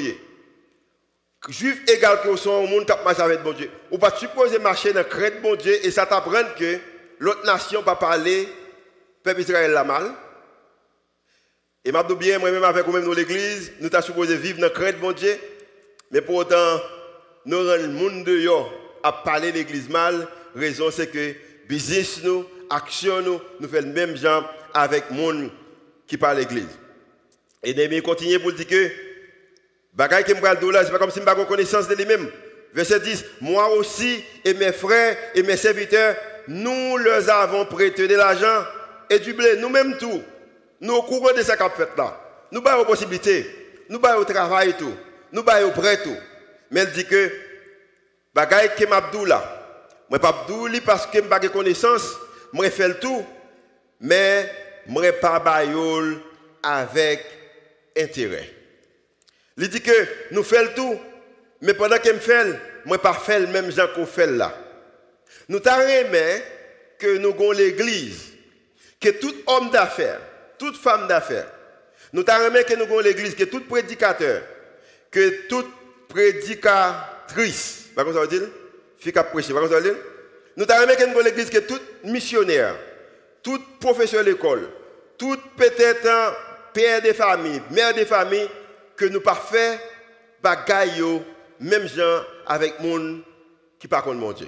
[1.49, 3.69] Juifs égal que sont au monde qui marche avec bon Dieu.
[3.91, 6.79] Ou pas supposer marcher dans la crainte de bon Dieu et ça t'apprend que
[7.19, 8.47] l'autre nation va parler,
[9.23, 10.11] peuple Israël la mal.
[11.83, 14.99] Et m'a bien, moi-même avec vous-même dans l'église, nous sommes supposé vivre dans la crainte
[14.99, 15.37] bon Dieu.
[16.11, 16.81] Mais pour autant,
[17.45, 18.47] nous rendons le monde de
[19.03, 20.27] à parler l'église mal.
[20.55, 21.33] Raison c'est que
[21.67, 25.49] business nous, action nous, nous faisons le même genre avec le monde
[26.05, 26.67] qui parle l'église.
[27.63, 28.91] Et Néhémie continue pour dire que
[29.93, 32.29] Bagaille qui me là, c'est pas comme si je n'avais pas connaissance de lui-même.
[32.73, 36.15] Verset 10, moi aussi et mes frères et mes serviteurs,
[36.47, 38.65] nous leur avons prêté de l'argent
[39.09, 40.21] et du blé, nous-mêmes tout.
[40.79, 42.19] Nous au courant de ce qu'on fait là.
[42.51, 43.45] Nous avons possibilités,
[43.89, 44.93] nous avons travail tout,
[45.31, 46.15] nous avons prêt tout.
[46.71, 47.31] Mais elle dit que,
[48.33, 49.57] bagaille qui m'a là,
[50.09, 50.45] moi pas
[50.85, 52.15] parce que je n'ai pas connaissance,
[52.53, 53.25] je fais le tout,
[53.99, 54.49] mais
[54.87, 55.41] je ne pas
[56.63, 57.25] avec
[57.97, 58.49] intérêt.
[59.57, 60.99] Il dit que nous faisons tout,
[61.61, 62.45] mais pendant qu'il me fait,
[62.85, 64.53] moi pas fait le même genre qu'on là.
[65.49, 66.43] Nous t'arrêtons
[66.99, 68.33] que nous avons l'église,
[68.99, 70.19] que tout homme d'affaires,
[70.57, 71.51] toute femme d'affaires,
[72.13, 74.41] nous t'arrêtons que nous avons l'église, que tout prédicateur,
[75.11, 75.67] que toute
[76.09, 78.49] prédicatrice, pas comme ça veut dire,
[78.97, 79.95] fille qui pas ça dire.
[80.55, 82.75] Nous t'arrêtons que nous avons l'église, que tout missionnaire,
[83.43, 84.67] tout professeur d'école,
[85.17, 86.35] tout peut-être
[86.73, 88.47] père de famille, mère de famille,
[88.95, 89.79] que nous parfaits
[90.41, 91.21] bagaille
[91.59, 93.21] même gens avec monde
[93.79, 94.47] qui par contre mon Dieu.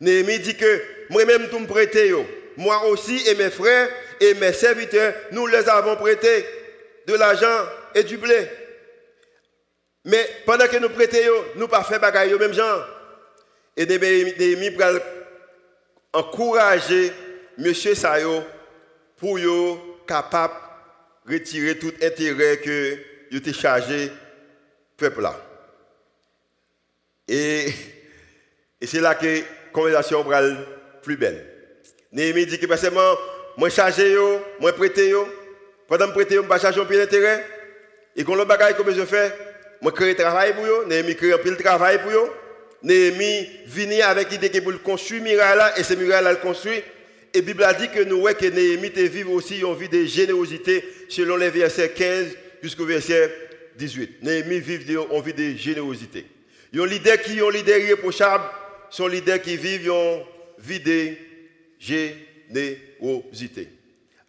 [0.00, 2.12] Néhémie dit que moi-même tout me prêter
[2.56, 3.88] moi aussi et mes frères
[4.20, 6.44] et mes serviteurs, nous les avons prêté
[7.06, 8.48] de l'argent et du blé.
[10.04, 12.82] Mais pendant que nous prêtons, nous pas fait bagaille même gens.
[13.76, 14.86] Et Néhémie pour
[16.12, 17.12] encourager
[17.56, 18.42] monsieur Sayo
[19.16, 20.54] pour être capable
[21.26, 22.98] de retirer tout intérêt que
[23.30, 24.10] il était chargé
[24.96, 25.36] peuple là.
[27.28, 27.68] Et
[28.82, 29.42] c'est là que
[29.78, 30.42] conversation sera
[31.02, 31.44] plus belle.
[32.12, 33.14] Néhémie dit que personnellement,
[33.56, 34.16] moi chargé
[34.60, 35.12] moi prêté
[35.86, 37.44] pendant que je prêté je pas chargé un peu d'intérêt.
[38.16, 39.32] Et quand le bagage que je fais,
[39.80, 42.28] moi crée travail pour yo, Néhémie crée un de travail pour yo.
[42.82, 46.82] Néhémie vient avec l'idée que pour construire là et ce là le construit.
[47.34, 50.04] Et la Bible a dit que nous voyons que Néhémie vivre aussi une vie de
[50.04, 52.26] générosité selon les versets 15
[52.62, 53.32] jusqu'au verset
[53.76, 54.22] 18.
[54.22, 56.26] Néhémie vit en vie de générosité.
[56.72, 58.44] Il y a un leader qui est un leader irréprochable,
[58.90, 60.26] son leader qui vit en
[60.58, 61.14] vie de
[61.78, 63.68] générosité.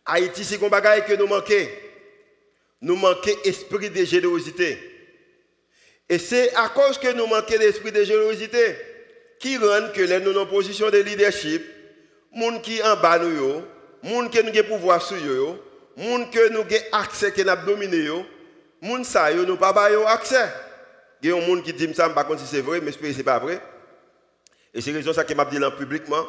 [0.06, 1.68] Haïti, c'est un bagage que nous manquons.
[2.82, 4.78] Nous manquons esprit de générosité.
[6.08, 8.76] Et c'est à cause que nous manquons d'esprit de générosité
[9.40, 11.64] qui rend que les nous en position de leadership,
[12.36, 13.62] gens qui en bas nous,
[14.04, 15.62] gens qui nous pouvoir sur eux,
[15.98, 19.74] gens que nous avons accès, qui nous dominé, gens ça nous pas
[20.08, 20.50] accès.
[21.22, 22.82] Il y a des gens qui disent ça, je ne sais pas si c'est vrai,
[22.82, 23.62] mais ce n'est pas vrai.
[24.74, 26.26] Et c'est raison ça que m'a dit là publiquement.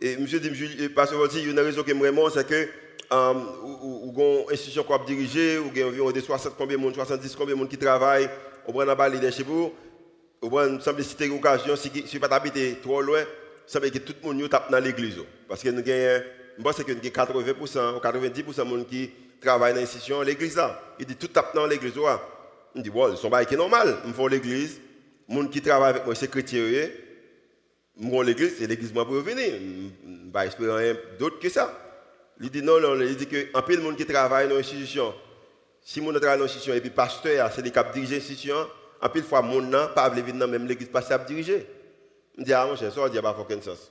[0.00, 0.50] Et monsieur dit,
[0.94, 2.68] parce que il y a une raison qui vraiment, c'est que
[3.12, 7.54] euh, ou, une institution qu'on a dirigée, ou environ 60 combien de monde, 70 combien
[7.54, 8.30] de monde qui travaillent,
[8.66, 13.02] au prend la leadership, au prend semble citer une occasion, si ne pas habité trop
[13.02, 13.20] loin,
[13.80, 15.16] dire que tout le monde tape dans l'église.
[15.48, 16.24] Parce que nous avons
[16.58, 20.80] je pense que 80% ou 90% de gens qui travaillent dans l'institution, l'église là.
[20.98, 21.94] Il dit tout tape dans l'église.
[22.74, 23.96] Il dit, bon, c'est pas normal.
[24.06, 24.80] Je fais l'église.
[25.28, 26.62] Les gens qui travaillent avec moi, c'est chrétien.
[28.00, 29.52] Vais l'église, c'est l'église pour venir.
[30.32, 31.70] Pas espérer rien d'autre que ça.
[32.40, 35.14] Il dit non, non, il dit que un peu de monde qui travaille dans l'institution,
[35.82, 38.66] si mon travaille dans l'institution et puis pasteur, c'est les qui dirigent l'institution,
[39.02, 41.66] un peu de fois, mon nom, pas venir dans même l'église pasteur à diriger.
[42.38, 43.90] Je dis, ah mon cher, ça, dit, pas aucun sens.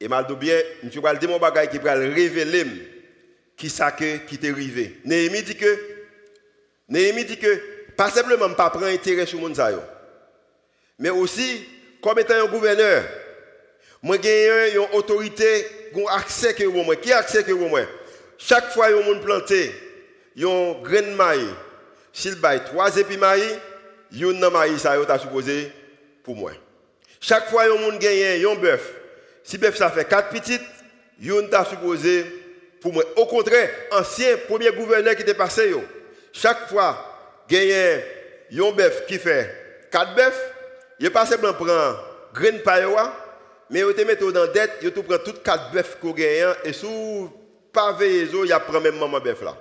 [0.00, 2.64] Et mal bien, je vais dire mon bagage qui va révéler
[3.56, 4.98] qui ça que qui t'est arrivé.
[5.04, 5.78] Néhémie dit que
[6.88, 7.60] Néhémie dit que
[7.96, 9.52] pas simplement pas prendre intérêt sur mon
[10.98, 11.66] mais aussi
[12.02, 13.04] comme étant un gouverneur,
[14.02, 17.80] moi j'ai une autorité, un accès que moi, qui accès que moi?
[18.38, 19.72] Chaque fois que monde planté,
[20.38, 21.50] un grain de maïs,
[22.12, 23.58] s'il baille trois épis maïs,
[24.12, 25.70] yon nan maïs ça est supposé
[26.24, 26.52] pour moi.
[27.20, 28.92] Chaque fois que monde gagne un bœuf,
[29.44, 30.62] si bœuf ça fait quatre petites,
[31.20, 32.24] yon t'a supposé
[32.80, 33.04] pour moi.
[33.16, 35.74] Au contraire, ancien premier gouverneur qui était passé,
[36.32, 38.00] chaque fois, gagne
[38.52, 40.32] un bœuf qui fait quatre bœufs,
[41.00, 42.62] il pas seulement prendre grain de
[43.70, 46.72] mais il te met dans dette, il te prend toutes quatre bœufs qu'on gagne et
[46.72, 47.30] sous
[47.72, 49.56] pavé, il prend même maman bœuf là.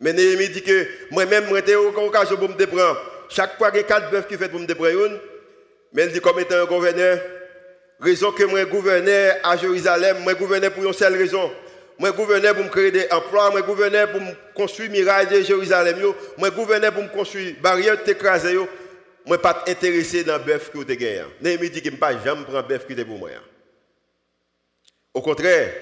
[0.00, 3.00] Mais Néhémie dit que moi-même, je suis au occasion pour me prendre.
[3.28, 5.20] Chaque fois, il y a quatre bœufs qui pour me prendre
[5.94, 7.18] Mais il dit comme étant un gouverneur,
[8.00, 11.50] raison que moi gouverneur à Jérusalem, moi gouverneur pour une seule raison.
[11.98, 15.96] Moi gouverneur pour me créer des emplois, moi gouverneur pour me construire miraille de Jérusalem,
[16.36, 18.58] moi gouverneur pour me construire barrière t'écraser
[19.26, 19.30] yo.
[19.30, 21.24] Moi pas intéressé dans le bœuf que vous avez.
[21.40, 23.30] Néhémie dit qu'il ne pas jamais prendre bœuf qui est pour moi.
[25.12, 25.72] Au contraire,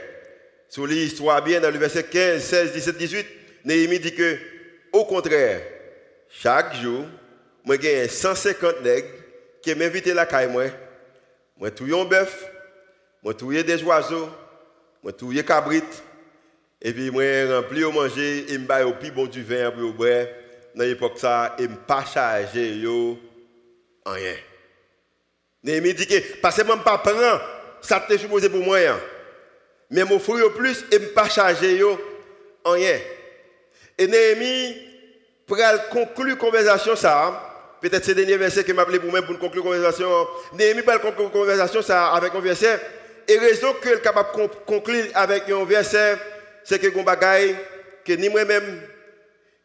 [0.68, 3.26] sur l'histoire bien dans le verset 15, 16, 17, 18,
[3.64, 4.38] Néhémie dit que,
[4.92, 5.60] au contraire,
[6.28, 7.04] chaque jour,
[7.64, 9.08] moi j'ai 150 nègres
[9.62, 10.64] qui m'invitent la caille moi.
[11.56, 12.50] Moi un bœuf,
[13.22, 14.28] moi touye des oiseaux,
[15.02, 15.82] moi touye cabrit
[16.82, 20.26] et puis moi rempli au manger et me au plus du vin pour boire.
[20.74, 23.16] Dans l'époque ça, et me pas charger yo
[24.06, 24.34] rien.
[25.62, 27.40] Néhémie dit que parce que même pas prendre
[27.80, 28.78] ça t'est supposé pour moi.
[28.78, 29.00] Hein.
[29.90, 31.82] Mais mon frère plus et me pas charger
[32.64, 32.98] rien.
[33.96, 34.76] Et Néhémie,
[35.46, 35.58] pour
[35.90, 39.38] conclure la conversation, ça, peut-être c'est le dernier verset qui m'a appelé pour moi pour
[39.38, 40.26] conclure la conversation.
[40.54, 42.80] Néhémie, pour conclure la conversation ça, avec un verset.
[43.28, 46.18] Et raison que est capable de conclure avec un verset,
[46.64, 47.56] c'est que bagaille
[48.04, 48.82] que ni moi-même,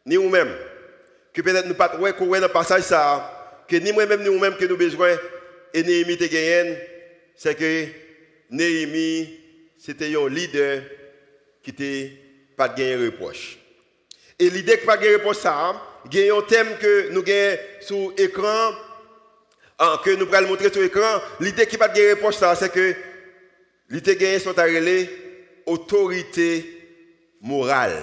[0.06, 0.54] ni vous-même,
[1.32, 3.39] que peut-être nous pas trouver dans le passage ça,
[3.70, 5.16] que ni moi-même, ni vous-même que nous besoin,
[5.72, 6.76] et Néhémie te gagne,
[7.36, 7.86] c'est que
[8.50, 9.38] Néhémie,
[9.78, 10.82] c'était un leader
[11.62, 12.12] qui n'était
[12.56, 13.58] pas de reproche.
[14.38, 15.80] Et l'idée que pas de réponse ça,
[16.10, 18.72] il y a un thème que nous avons sur l'écran,
[19.78, 21.20] ah, que nous allons montrer sur l'écran.
[21.38, 22.94] L'idée qui pas de réponse ça, c'est que
[23.88, 24.54] l'idée gagné sont
[25.66, 26.64] autorité
[27.40, 28.02] morale.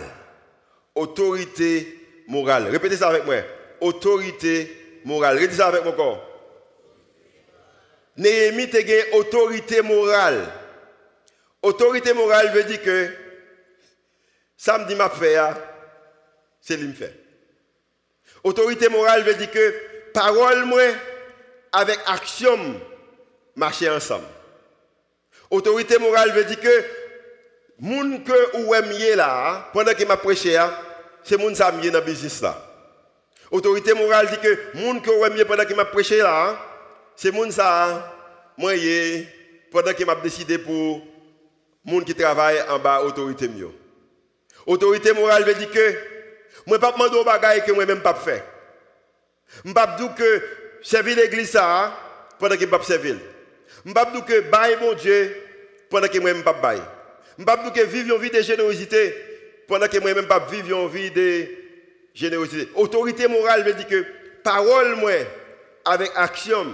[0.95, 2.69] Autorité morale.
[2.69, 3.35] Répétez ça avec moi.
[3.81, 5.37] Autorité morale.
[5.37, 6.23] Répétez ça avec moi encore.
[8.17, 10.45] Néhémie a gagné autorité morale.
[11.61, 13.09] Autorité morale veut dire que
[14.55, 15.37] samedi m'a fait
[16.61, 17.13] c'est lui fait.
[18.43, 19.73] Autorité morale veut dire que
[20.13, 20.81] parole moi
[21.71, 22.79] avec action
[23.55, 24.25] marcher ensemble.
[25.49, 26.85] Autorité morale veut dire que
[27.79, 28.73] moun que ou
[29.15, 30.59] là pendant qu'il m'a prêché
[31.23, 32.66] c'est moun ça dans business là.
[33.49, 36.57] Autorité morale dit que moun que ou aimiez pendant qu'il m'a prêché là
[37.15, 38.13] c'est moun ça
[38.57, 38.73] moi
[39.71, 41.01] pendant qu'il m'a décidé pour
[41.85, 43.69] moun qui travaille en bas autorité mieux.
[44.65, 45.95] Autorité morale veut dire que
[46.67, 48.43] je ne pas demander aux bagailles que moi-même pas faire.
[49.63, 50.41] Je ne pas dire que
[50.81, 51.97] servir l'église ça
[52.37, 53.15] pendant que je pas servir.
[53.85, 55.37] Je pas dire que bailler mon Dieu
[55.89, 56.81] pendant que moi-même pas bailler.
[57.37, 59.15] Je ne pas que vivre une vie de générosité
[59.67, 61.47] pendant que moi-même pas vivre une vie de
[62.17, 62.67] générosité.
[62.75, 64.05] Autorité morale veut dire que
[64.43, 65.11] parole moi
[65.85, 66.65] avec action,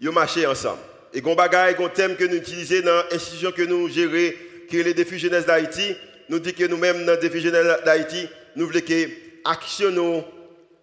[0.00, 0.80] ils marchent ensemble.
[1.14, 4.34] Et qu'on bagaille, thème que nous utilisons dans l'institution que nous gérons,
[4.68, 5.96] qui est le défi jeunesse d'Haïti,
[6.28, 9.08] nous dit que nous-mêmes dans le défi jeunesse d'Haïti, nous voulons que
[9.44, 10.24] action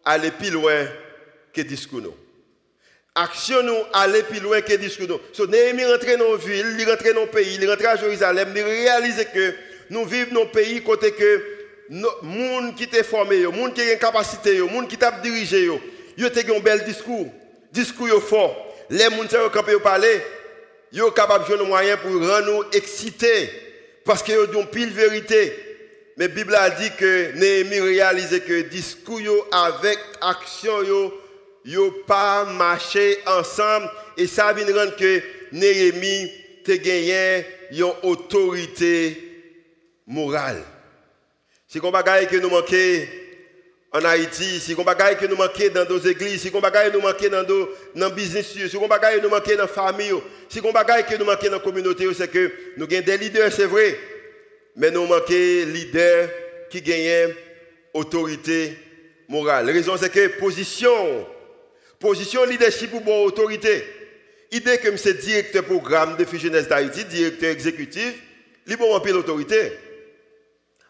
[0.06, 0.88] aller plus loin
[1.54, 2.16] que discours nous.
[3.16, 5.20] Action nous aller plus loin que discours nous.
[5.34, 8.54] So Néhémie rentre dans la ville, il rentre dans le pays, il rentre à Jérusalem,
[8.56, 9.54] il réalise que
[9.90, 11.53] nous vivons dans un pays côté que
[11.90, 15.70] gens qui sont formés, les gens qui ont une capacité, les gens qui ont dirigé,
[16.18, 17.28] ils ont un bel discours.
[17.72, 18.76] Discours fort.
[18.90, 20.22] Les gens qui de parler,
[20.92, 23.50] ils sont capables de moyen pour nous excités.
[24.06, 25.54] Parce qu'ils ont pile vérité.
[26.18, 31.14] Mais la Bible a dit que Néhémie réalisait que discours avec action yo
[31.66, 36.32] yo pas marché ensemble et ça vient rendre que Néhémie
[36.64, 39.18] te gagné une autorité
[40.06, 40.62] morale.
[41.74, 43.08] C'est comme bagaille que nous manquons
[43.94, 47.02] en Haïti, c'est comme bagaille que nous manquons dans nos églises, c'est comme bagaille nous
[47.02, 50.14] manquons dans nos business, c'est comme bagaille nous manquons dans la famille,
[50.48, 53.66] c'est comme bagaille que nous dans la communauté, c'est que nous avons des leaders, c'est
[53.66, 53.98] vrai
[54.76, 56.30] mais nous manquons leader
[56.70, 57.34] qui gagne
[57.92, 58.78] autorité
[59.28, 59.66] morale.
[59.66, 61.26] La raison c'est que position,
[62.00, 63.84] position leadership ou bonne autorité.
[64.52, 68.14] idée que c'est directeur programme de Jeunesse d'Haïti, directeur exécutif,
[68.68, 69.72] il bon remplir l'autorité.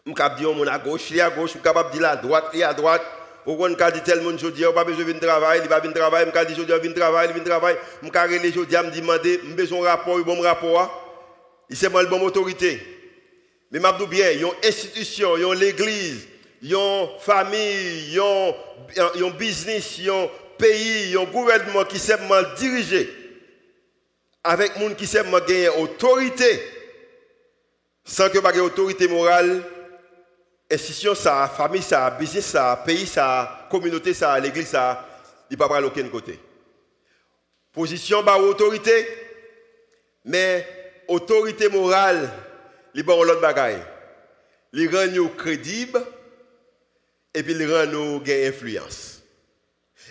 [0.06, 2.54] Je suis de dire à gauche, à gauche, je suis capable de dire à droite,
[2.62, 3.02] à droite.
[3.46, 6.30] Ou quand on dit tel monde aujourd'hui, pas besoin de travail, il va venir travailler,
[6.34, 7.78] je dis aujourd'hui, il travailler, il vient travailler.
[8.02, 11.00] Je vais aujourd'hui, me demander, je besoin un rapport, bon rapport.
[11.70, 12.82] Il c'est moi le bon autorité.
[13.70, 16.26] Mais je dis bien, il y a une institution, il l'église,
[16.62, 23.10] il une famille, il un business, un pays, il un gouvernement qui sait mal diriger.
[24.42, 26.62] Avec monde qui sait gagner autorité.
[28.04, 29.62] Sans que pas autorité morale,
[30.70, 35.06] institution ça, famille ça, business ça, pays ça, communauté ça, l'église ça,
[35.50, 36.38] il ne pas aller aucun côté.
[37.72, 39.06] Position par autorité,
[40.24, 40.66] mais
[41.08, 42.30] autorité morale,
[42.94, 43.82] il bon l'autre bagaille.
[44.72, 46.02] Il rend nous crédibles
[47.32, 49.22] et puis il rend nous gain influence.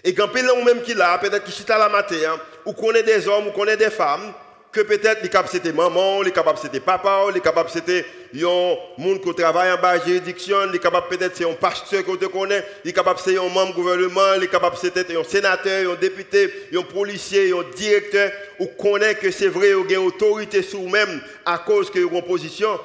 [0.03, 3.47] Et quand on même qui là, peut-être qui à la matin, ou connaît des hommes,
[3.47, 4.33] ou connaît des femmes,
[4.73, 8.03] que peut-être les capables c'était maman, les capables c'était papa, les capables c'était
[8.35, 12.27] un monde qui travaille en bas juridiction, les capables peut-être c'est un pasteur que tu
[12.27, 16.81] connais, les capables c'est un membre gouvernement, les capables c'était un sénateur, un député, un
[16.81, 21.91] policier, un directeur, ou connaît que c'est vrai, ou a autorité sur vous-même à cause
[21.91, 22.79] que en position.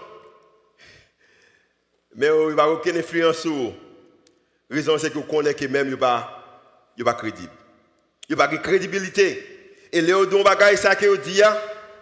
[2.14, 3.72] Mais il n'y a aucune influence sur vous.
[4.68, 7.52] La raison c'est que vous connaissez que même il pas, crédible.
[8.36, 9.54] Pas de crédibilité.
[9.90, 11.40] Et les autres bagages ça que vous dit,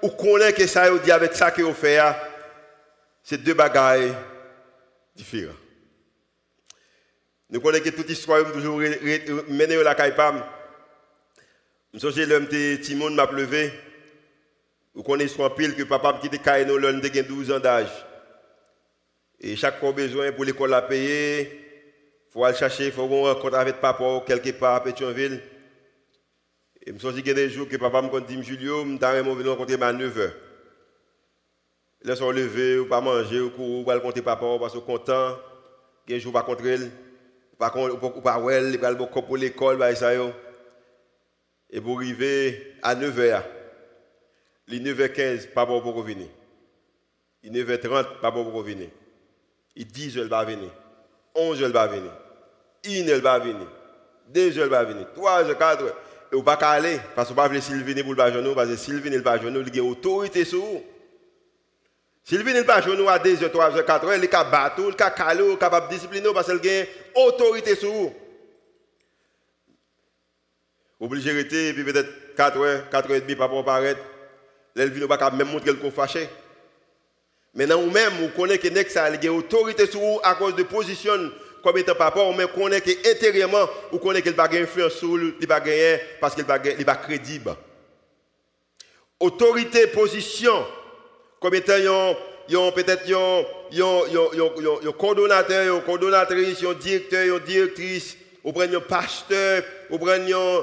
[0.02, 2.14] ou connaît que ça dit avec ça que vous faites,
[3.22, 4.14] c'est deux bagailles
[5.14, 5.54] différents.
[7.50, 8.78] Nous connaissons que toute histoire toujours
[9.48, 10.42] menée à la caïpam.
[11.92, 12.48] Je me souviens l'homme
[12.82, 13.72] Timon m'a pleuvé.
[14.94, 17.90] Vous connaissez en pile que papa me quitté Kaino l'homme de 12 ans d'âge.
[19.40, 23.60] Et chaque fois besoin pour l'école à payer, il faut aller chercher, il faut rencontrer
[23.60, 25.40] avec papa quelque part à Pétionville.
[26.86, 29.92] Et je me souviens des jours que papa me dit, Julio, je suis venu à
[29.92, 30.32] 9h.
[32.02, 35.36] Là, sont levé, ou pas manger, ou courir, ou pas compter papa, parce que content.
[36.06, 36.92] Il y a un jour, pas contre elle.
[37.58, 40.12] Pas ou pas well, il va le pour l'école, bah, ça.
[40.14, 43.42] Et pour arriver à 9h,
[44.68, 46.28] les 9h15, papa pour revenir.
[47.42, 48.90] Il est 9h30, papa pour revenir.
[49.74, 50.70] Il 10h, il va venir.
[51.34, 52.12] 11h, il va venir.
[52.84, 53.66] 1h, il va venir.
[54.32, 55.08] 2h, il va venir.
[55.16, 55.86] 3h, 4h.
[55.86, 55.90] Et
[56.32, 59.00] vous pas aller, parce que vous ne pouvez pas venir pour le parce que s'il
[59.00, 60.82] vient le bajonou, il a autorité sur vous.
[62.24, 65.58] S'il vient le bajonou à 2h, 3h, 4h, il est capable de battre, il est
[65.58, 65.88] capable
[66.34, 68.14] parce qu'il a autorité sur vous.
[70.98, 74.00] Obligé de rester, puis peut-être 4h, 4h30, pas pour apparaître.
[74.74, 76.28] Là, il vient pas même montrer le fâché.
[77.54, 81.30] Maintenant, vous-même, vous connaissez que a autorité sur vous à cause de position
[81.66, 85.34] comme étant papa, mais connaît que intérieurement, ou connaît qu'il n'a pas influence sur lui,
[85.40, 85.60] il pas
[86.20, 87.56] parce qu'il n'est pas crédible.
[89.18, 90.64] Autorité, position,
[91.40, 92.14] comme étant
[92.48, 98.16] peut-être un coordonnateur, un coordonnatrice, un directeur, une directrice,
[98.46, 100.62] ou prenez un pasteur, ou prenez un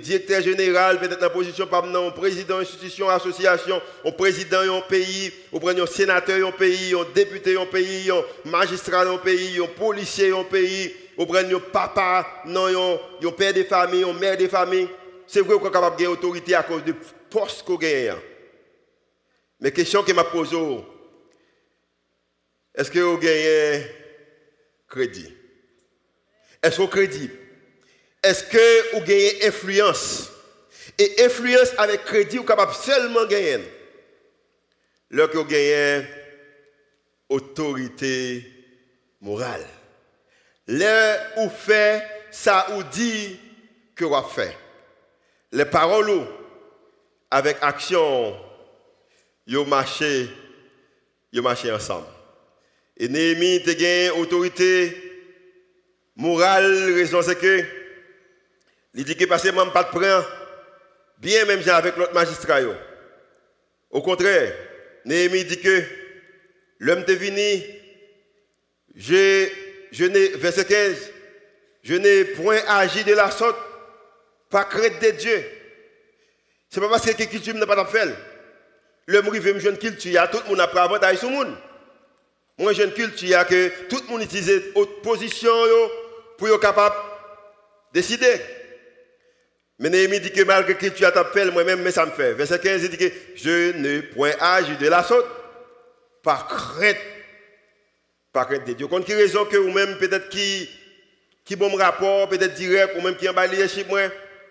[0.00, 5.60] directeur général, peut-être en position par un président d'institution, association, un président d'un pays, ou
[5.60, 10.30] prenez un sénateur d'un pays, un député d'un pays, un magistrat d'un pays, un policier
[10.30, 14.88] d'un pays, ou prenez un papa, non, un père de famille, un mère de famille.
[15.26, 16.94] C'est vrai qu'on est capable de autorité à cause du
[17.28, 18.14] poste qu'on gagne.
[19.60, 20.56] Mais la question que je me pose,
[22.74, 23.84] est-ce que vous gagnez
[24.88, 25.43] crédit?
[26.64, 27.34] Est-ce que crédible?
[28.22, 30.30] Est-ce que vous gagnez influence?
[30.98, 33.58] Et influence avec crédit, vous capable seulement gagner.
[35.10, 36.06] Lorsque vous gagnez
[37.28, 38.50] autorité
[39.20, 39.66] morale.
[40.68, 43.38] Là où fait ça ou dit
[43.94, 44.56] que vous fait.
[45.52, 46.26] Les paroles
[47.30, 48.40] avec action,
[49.46, 50.30] vous marchez,
[51.30, 52.06] vous ensemble.
[52.96, 55.03] Et Néhémie a gagné autorité
[56.16, 57.64] Morale, raison c'est que,
[58.94, 60.30] il dit que que je pas de prendre,
[61.18, 62.60] bien même avec l'autre magistrat.
[63.90, 64.52] Au contraire,
[65.04, 65.82] Néhémie dit que
[66.78, 67.62] l'homme venu,
[68.94, 69.48] je,
[69.90, 70.96] je n'ai, verset 15,
[71.82, 73.58] je n'ai point agi de la sorte,
[74.50, 75.44] pas crainte de Dieu.
[76.70, 78.16] Ce n'est pas parce que culture n'a pas faire.
[79.06, 81.56] L'homme arrive, me jeune culture, tout le monde a pris avantage sur le monde.
[82.56, 85.50] Moi, jeune culture, que tout le monde utilise haute position,
[86.38, 86.94] pour être capable
[87.92, 88.40] de décider.
[89.78, 92.32] Mais Néhémie dit que malgré que tu as fait, moi-même, mais ça me fait.
[92.34, 95.26] Verset 15, il dit que je ne point agi de la sorte
[96.22, 96.96] par crainte.
[98.32, 98.86] Par crainte de Dieu.
[98.86, 100.68] Contre qui raison que vous-même, peut-être qui,
[101.44, 103.34] qui bon rapport, peut-être direct, ou même qui en
[103.68, 104.02] chez moi,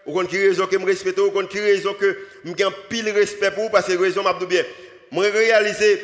[0.06, 3.70] ou qui raison que me respecte, ou qui raison que gagne pile respect pour vous
[3.70, 4.64] parce que raison m'a bien.
[5.12, 6.02] Moi réaliser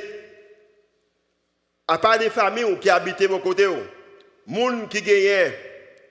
[1.87, 5.51] à part des familles qui habitent mon côté, gens qui gagnent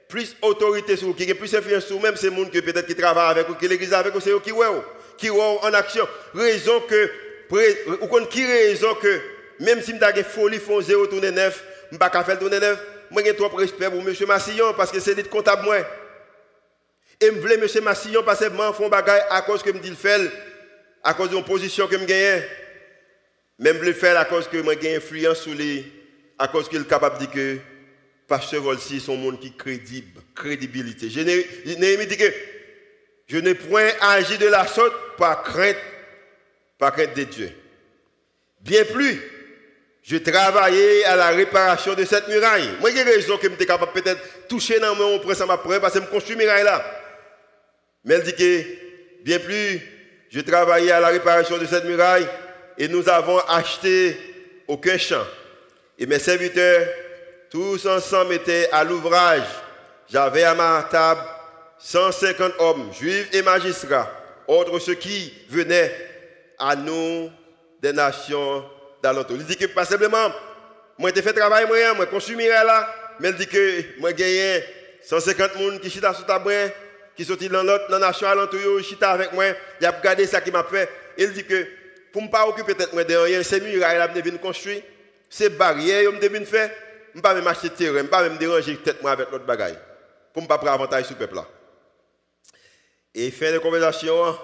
[0.09, 2.87] plus autorité sur vous, qui ont plus influence sur vous, même c'est gens qui peut-être
[2.87, 4.83] qui travaillent avec vous, qui l'église avec vous, c'est eux qui voient,
[5.19, 6.09] qui en action.
[6.35, 7.11] Raison que,
[8.01, 9.21] ou qui raison que,
[9.61, 12.79] même si je suis folie, font 0 tourner 9, je ne pas faire tourner 9,
[13.11, 14.15] moi j'ai trop respect pour M.
[14.27, 15.79] Massillon parce que c'est le comptable moi.
[17.21, 17.85] Et je voulais M.
[17.85, 20.21] Massillon parce que je fais bagaille à cause que je dis le faire,
[21.05, 22.43] à cause de la position que je gagne.
[23.59, 25.85] Même le faire à cause que je gagne influence sur lui,
[26.39, 27.59] à cause qu'il est capable de dire que
[28.29, 31.09] Pasteur Volsi sont monde qui crédible, crédibilité.
[31.09, 32.31] Je n'ai dit que
[33.27, 35.79] je n'ai point agi de la sorte par crainte,
[36.79, 37.51] par crainte de Dieu.
[38.61, 39.19] Bien plus,
[40.03, 42.69] je travaillais à la réparation de cette muraille.
[42.81, 45.81] Moi, j'ai raison que je suis capable peut-être toucher dans mon prince à ma preuve
[45.81, 46.85] parce que je construis muraille là.
[48.05, 48.65] Mais elle dit que,
[49.25, 49.81] bien plus,
[50.29, 52.29] je travaillais à la réparation de cette muraille
[52.77, 54.19] et nous avons acheté
[54.67, 55.27] aucun champ.
[55.99, 56.87] Et mes serviteurs,
[57.51, 59.47] tous ensemble étaient à l'ouvrage.
[60.11, 61.21] J'avais à ma table
[61.79, 64.11] 150 hommes, juifs et magistrats,
[64.47, 65.93] autres ceux qui venaient
[66.59, 67.31] à nous
[67.81, 68.65] des nations
[69.03, 69.37] d'alentour.
[69.39, 70.33] Il dit que pas simplement,
[70.99, 72.89] moi j'ai fait travail, moi, moi consumé là,
[73.21, 74.65] mais il dit que moi j'ai
[75.03, 76.69] 150 personnes qui sont sur ta brin,
[77.17, 79.45] qui sont dans l'autre dans la nation alentour, qui sont avec moi,
[79.81, 80.89] il a regardé ça qui m'a fait.
[81.17, 81.67] Il dit que
[82.13, 84.83] pour ne pas occuper peut-être moi de rien, c'est murailles là, je construire,
[85.29, 86.71] c'est barrières, je devine faire,
[87.19, 89.79] ne pas même acheter terrain, je ne pas même déranger tête moi avec l'autre bagaille,
[90.33, 91.47] pour ne pas prendre avantage sur le peuple là.
[93.15, 94.37] Et fin de conversation,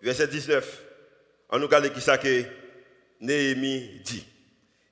[0.00, 0.82] verset 19,
[1.50, 2.44] on nous regarde qui ça que
[3.20, 4.26] Néhémie dit.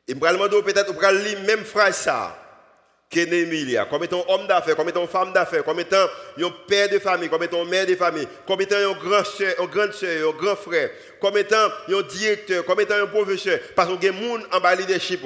[0.06, 2.36] Et je vais peut-être, vous lire même phrase ça
[3.10, 6.06] que Néhémie a, comme étant homme d'affaires, comme étant femme d'affaires, comme étant
[6.38, 9.66] un père de famille, comme étant mère de famille, comme étant un grand soeur, un
[9.66, 10.90] grand soeur, un grand frère,
[11.20, 14.60] comme étant un directeur, comme étant un professeur, parce qu'il y a des gens en
[14.60, 15.22] bas leadership.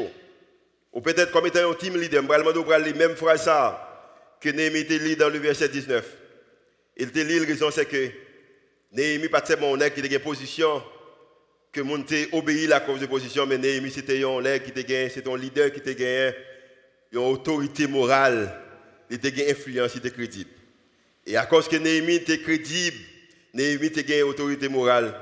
[0.95, 2.23] Ou peut-être comme étant un team leader.
[2.23, 6.07] Je vais demander lire même phrase ça que Néhémie lit dans le verset 19.
[6.97, 8.11] Il te lit, la raison c'est que
[8.93, 10.83] Néhémie pas tellement honnête, qui a une position
[11.73, 14.41] que mon obéi la cause de position, mais Néhémie c'était un
[14.71, 16.33] était c'est un leader qui était gagné,
[17.11, 18.57] une autorité morale,
[19.11, 20.51] il était gagné influence, il était crédible.
[21.27, 22.99] Et à cause que Néhémie était crédible,
[23.53, 25.21] Néhémie était gagné autorité morale.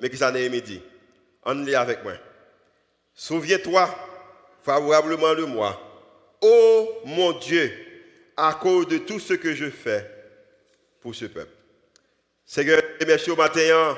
[0.00, 0.82] Mais qu'est-ce que Néhémie dit?
[1.44, 2.14] On lit avec moi.
[3.14, 4.13] Souviens-toi
[4.64, 5.78] favorablement de moi.
[6.40, 7.70] Oh mon Dieu,
[8.36, 10.10] à cause de tout ce que je fais
[11.00, 11.52] pour ce peuple.
[12.46, 13.96] Seigneur, merci au matin.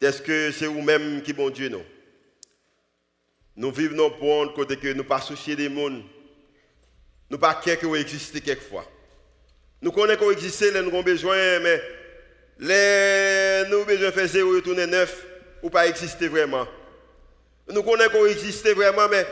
[0.00, 1.70] Est-ce que c'est vous-même qui bon Dieu?
[3.56, 6.02] Nous vivons pour un côté que nous ne pas soucier des mondes.
[7.30, 8.84] Nous pas qu'à que exister quelquefois.
[9.80, 11.80] Nous connaissons qu'on existe, nous avons besoin, mais
[12.58, 15.26] les, nous avons besoin de faire zéro retourner neuf
[15.62, 16.66] ou pas exister vraiment.
[17.68, 19.26] Nous connaissons qu'on existe vraiment, mais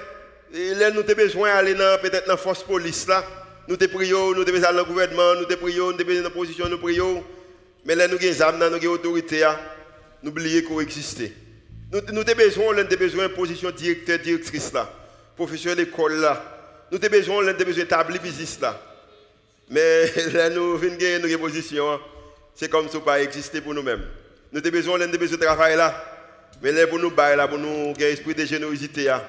[0.53, 3.24] là, nous avons besoin d'aller dans la force police là.
[3.68, 6.30] Nous te prions, nous devons aller dans le gouvernement, nous te prions, nous devons dans
[6.30, 7.24] position, nous prions.
[7.84, 9.46] Mais là, nous avons des âmes, nous avons des autorités
[10.22, 11.22] n'oubliez qu'on existe.
[11.92, 14.90] Nous, avons besoin, l'un des besoins de position directeur, directrice là,
[15.36, 16.42] professeur d'école là.
[16.90, 18.80] Nous avons besoin, l'un des besoins d'établir business là.
[19.68, 21.92] Mais là, nous venons gagner nos positions.
[21.92, 22.00] Hein.
[22.55, 24.05] C'est comme si ça pas exister pour nous-mêmes.
[24.53, 26.05] Nous avons besoin, l'un des besoins de travail là.
[26.62, 29.22] Mais là, pour nous, là, pour nous gagner esprit de générosité, hein.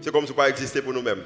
[0.00, 1.22] C'est comme si pas exister pour nous-mêmes.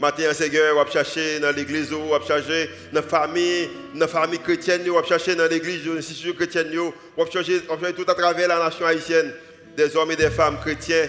[0.00, 4.08] Matin, Seigneur, on va chercher dans l'église, on va chercher dans la famille, dans la
[4.08, 6.76] famille chrétienne, on va chercher dans l'église, dans l'institution chrétienne,
[7.16, 9.32] on va chercher, tout à travers la nation haïtienne,
[9.76, 11.08] des hommes et des femmes chrétiens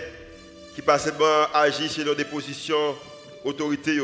[0.76, 2.96] qui passablement agissent sur des positions
[3.44, 4.00] autorité,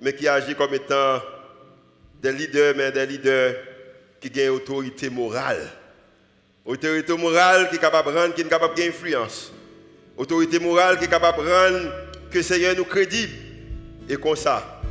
[0.00, 1.20] mais qui agissent comme étant
[2.22, 3.54] des leaders, mais des leaders
[4.20, 5.68] qui ont une autorité morale.
[6.64, 9.52] Autorité morale qui est capable de rendre, qui est capable d'influence.
[10.20, 11.92] Autorité morale qui est capable de rendre
[12.30, 13.32] que Seigneur nous crédible.
[14.06, 14.82] Et comme ça,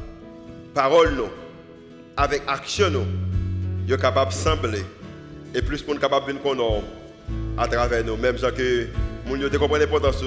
[0.74, 1.30] parole nous,
[2.18, 3.06] avec action nous,
[3.86, 4.84] nous sommes capables de sembler.
[5.54, 6.84] Et plus pour nous capables de nous
[7.60, 8.88] à travers nous, même que
[9.28, 10.24] nous comprenons l'importance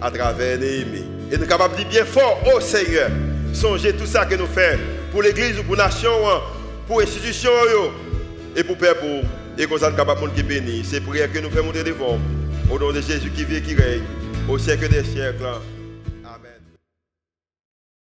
[0.00, 1.04] à travers Néhémie.
[1.30, 3.10] Et nous sommes capables de dire bien fort, oh Seigneur,
[3.52, 4.80] songez tout ça que nous faisons
[5.10, 6.10] pour l'église ou pour la nation,
[6.86, 7.50] pour l'institution
[8.56, 9.10] et pour Père pour.
[9.58, 10.82] Et comme ça, nous sommes capables de bénir.
[10.88, 12.18] C'est prière que nous faisons monter devant.
[12.70, 14.00] Au nom de Jésus qui vit et qui règne,
[14.48, 15.81] au siècle des siècles.